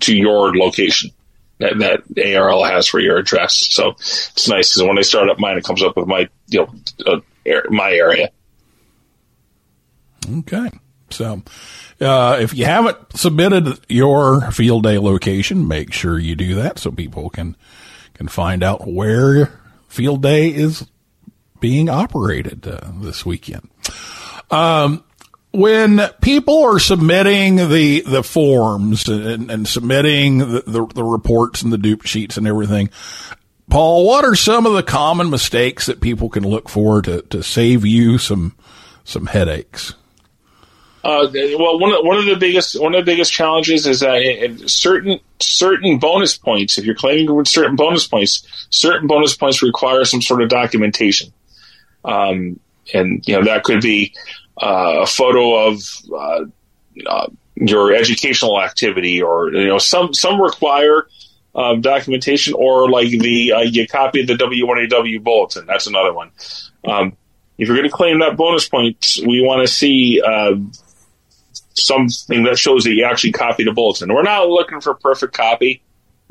[0.00, 1.10] to your location
[1.58, 3.54] that that ARRL has for your address.
[3.70, 6.66] So it's nice because when I start up mine, it comes up with my you
[6.66, 6.74] know
[7.06, 8.30] uh, my area.
[10.30, 10.70] Okay,
[11.08, 11.42] so
[12.00, 16.90] uh, if you haven't submitted your field day location, make sure you do that so
[16.90, 17.56] people can
[18.12, 19.58] can find out where
[19.88, 20.86] field day is
[21.60, 23.68] being operated uh, this weekend.
[24.50, 25.04] Um,
[25.50, 31.72] when people are submitting the the forms and, and submitting the, the, the reports and
[31.72, 32.90] the dupe sheets and everything,
[33.70, 37.42] Paul, what are some of the common mistakes that people can look for to, to
[37.42, 38.54] save you some
[39.04, 39.94] some headaches?
[41.04, 44.16] Uh, well, one of, one of the biggest one of the biggest challenges is that
[44.16, 49.62] in, in certain certain bonus points, if you're claiming certain bonus points, certain bonus points
[49.62, 51.32] require some sort of documentation,
[52.04, 52.58] um,
[52.92, 54.12] and you know that could be
[54.60, 55.80] uh, a photo of
[56.12, 56.44] uh,
[57.06, 61.06] uh, your educational activity, or you know some some require
[61.54, 65.64] um, documentation, or like the uh, you copy the W1AW bulletin.
[65.66, 66.32] That's another one.
[66.84, 67.16] Um,
[67.56, 70.54] if you're going to claim that bonus points, we want to see uh,
[71.78, 74.12] something that shows that you actually copied a bulletin.
[74.12, 75.82] We're not looking for perfect copy.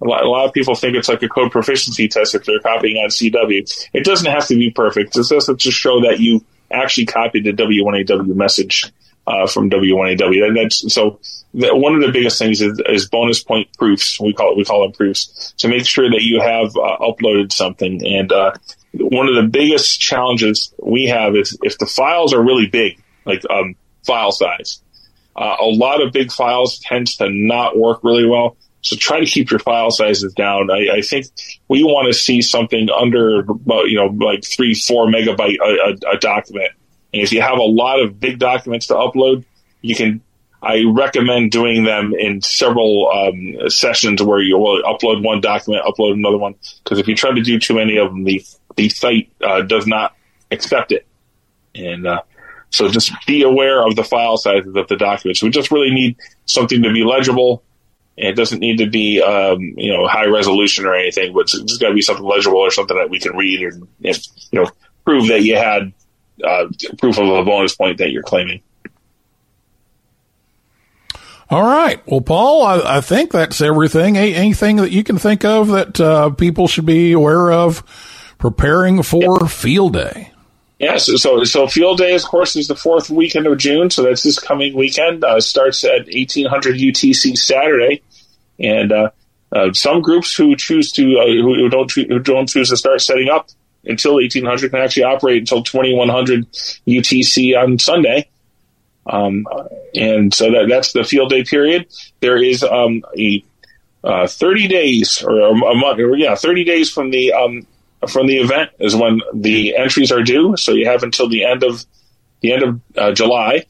[0.02, 2.60] A lot, a lot of people think it's like a code proficiency test if they're
[2.60, 3.90] copying on CW.
[3.94, 5.18] It doesn't have to be perfect.
[5.18, 8.92] It just to show that you actually copied the W1AW message
[9.26, 10.48] uh, from W1AW.
[10.48, 11.20] And that's so.
[11.54, 14.20] The, one of the biggest things is, is, bonus point proofs.
[14.20, 17.52] We call it we call them proofs to make sure that you have uh, uploaded
[17.52, 18.06] something.
[18.06, 18.54] And uh,
[18.94, 23.42] one of the biggest challenges we have is if the files are really big, like
[23.50, 23.76] um,
[24.06, 24.82] file size.
[25.38, 28.58] Uh, a lot of big files tends to not work really well.
[28.82, 30.72] So try to keep your file sizes down.
[30.72, 31.28] I, I think
[31.68, 33.46] we want to see something under,
[33.86, 36.72] you know, like three, four megabyte a, a, a, document.
[37.14, 39.44] And if you have a lot of big documents to upload,
[39.82, 40.22] you can.
[40.60, 46.14] I recommend doing them in several um, sessions where you will upload one document, upload
[46.14, 46.56] another one.
[46.84, 48.44] Because if you try to do too many of them, the
[48.76, 50.16] the site uh, does not
[50.50, 51.06] accept it.
[51.76, 52.22] And uh,
[52.70, 55.42] so just be aware of the file sizes of the documents.
[55.42, 57.64] We just really need something to be legible.
[58.18, 61.78] And it doesn't need to be, um, you know, high resolution or anything, but it's
[61.78, 64.70] got to be something legible or something that we can read and, and you know,
[65.06, 65.94] prove that you had
[66.44, 68.62] uh, proof of a bonus point that you're claiming.
[71.50, 72.02] All right.
[72.06, 74.18] Well, Paul, I, I think that's everything.
[74.18, 77.84] A- anything that you can think of that uh, people should be aware of
[78.38, 79.48] preparing for yeah.
[79.48, 80.32] field day?
[80.80, 83.90] Yes, yeah, so, so, field day, of course, is the fourth weekend of June.
[83.90, 85.24] So that's this coming weekend.
[85.24, 88.04] Uh, starts at 1800 UTC Saturday,
[88.60, 89.10] and uh,
[89.52, 93.28] uh, some groups who choose to uh, who, don't who don't choose to start setting
[93.30, 93.50] up
[93.86, 96.52] until 1800 can actually operate until 2100
[96.88, 98.30] UTC on Sunday.
[99.08, 99.48] Um,
[99.96, 101.88] and so that that's the field day period.
[102.20, 103.44] There is um, a
[104.04, 107.66] uh, 30 days or a month, or yeah, 30 days from the um,
[108.08, 110.56] from the event is when the entries are due.
[110.58, 111.86] So you have until the end of
[112.42, 113.66] the end of uh, July.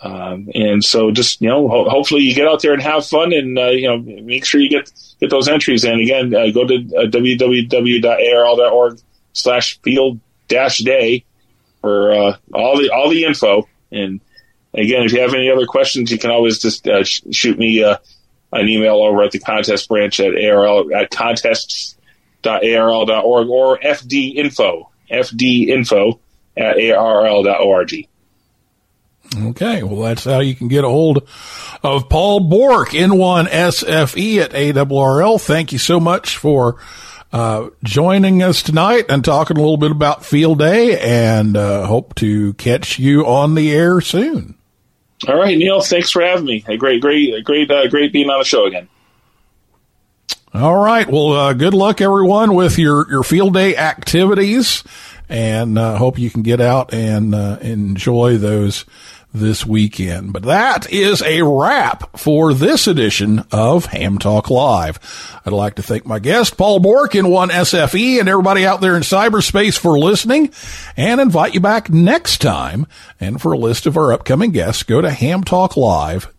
[0.00, 3.32] Um, and so just, you know, ho- hopefully you get out there and have fun
[3.32, 6.66] and, uh, you know, make sure you get, get those entries And Again, uh, go
[6.66, 9.00] to uh, www.arrl.org
[9.32, 11.24] slash field dash day
[11.80, 13.66] for, uh, all the, all the info.
[13.90, 14.20] And
[14.74, 17.82] again, if you have any other questions, you can always just, uh, sh- shoot me,
[17.82, 17.96] uh,
[18.52, 21.96] an email over at the contest branch at ARRL at contests
[22.44, 26.18] arrl.org or fdinfo, fdinfo
[26.56, 28.08] at arrl.org.
[29.36, 31.28] Okay, well, that's how you can get a hold
[31.82, 35.40] of Paul Bourque, N1SFE at ARRL.
[35.40, 36.76] Thank you so much for
[37.32, 42.14] uh, joining us tonight and talking a little bit about Field Day, and uh, hope
[42.16, 44.56] to catch you on the air soon.
[45.26, 46.64] All right, Neil, thanks for having me.
[46.68, 48.88] A great, great, great, uh, great being on the show again.
[50.54, 51.10] All right.
[51.10, 54.84] Well, uh, good luck everyone with your, your field day activities
[55.28, 58.84] and uh, hope you can get out and uh, enjoy those
[59.32, 60.32] this weekend.
[60.32, 65.40] But that is a wrap for this edition of Ham Talk Live.
[65.44, 69.76] I'd like to thank my guest, Paul Bourque N1SFE and everybody out there in cyberspace
[69.76, 70.52] for listening
[70.96, 72.86] and invite you back next time.
[73.18, 76.33] And for a list of our upcoming guests, go to hamtalklive.com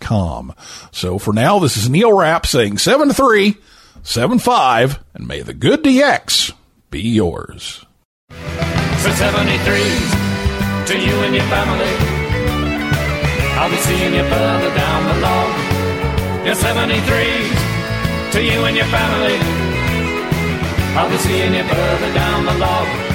[0.00, 0.54] com.
[0.92, 3.56] So for now, this is Neil Rapp saying 7 3,
[4.02, 6.52] 7 5, and may the good DX
[6.90, 7.84] be yours.
[8.28, 11.94] For 73s to you and your family.
[13.56, 16.46] I'll be seeing you further down the log.
[16.46, 19.38] Your 73s to you and your family.
[20.96, 23.09] I'll be seeing you further down the log.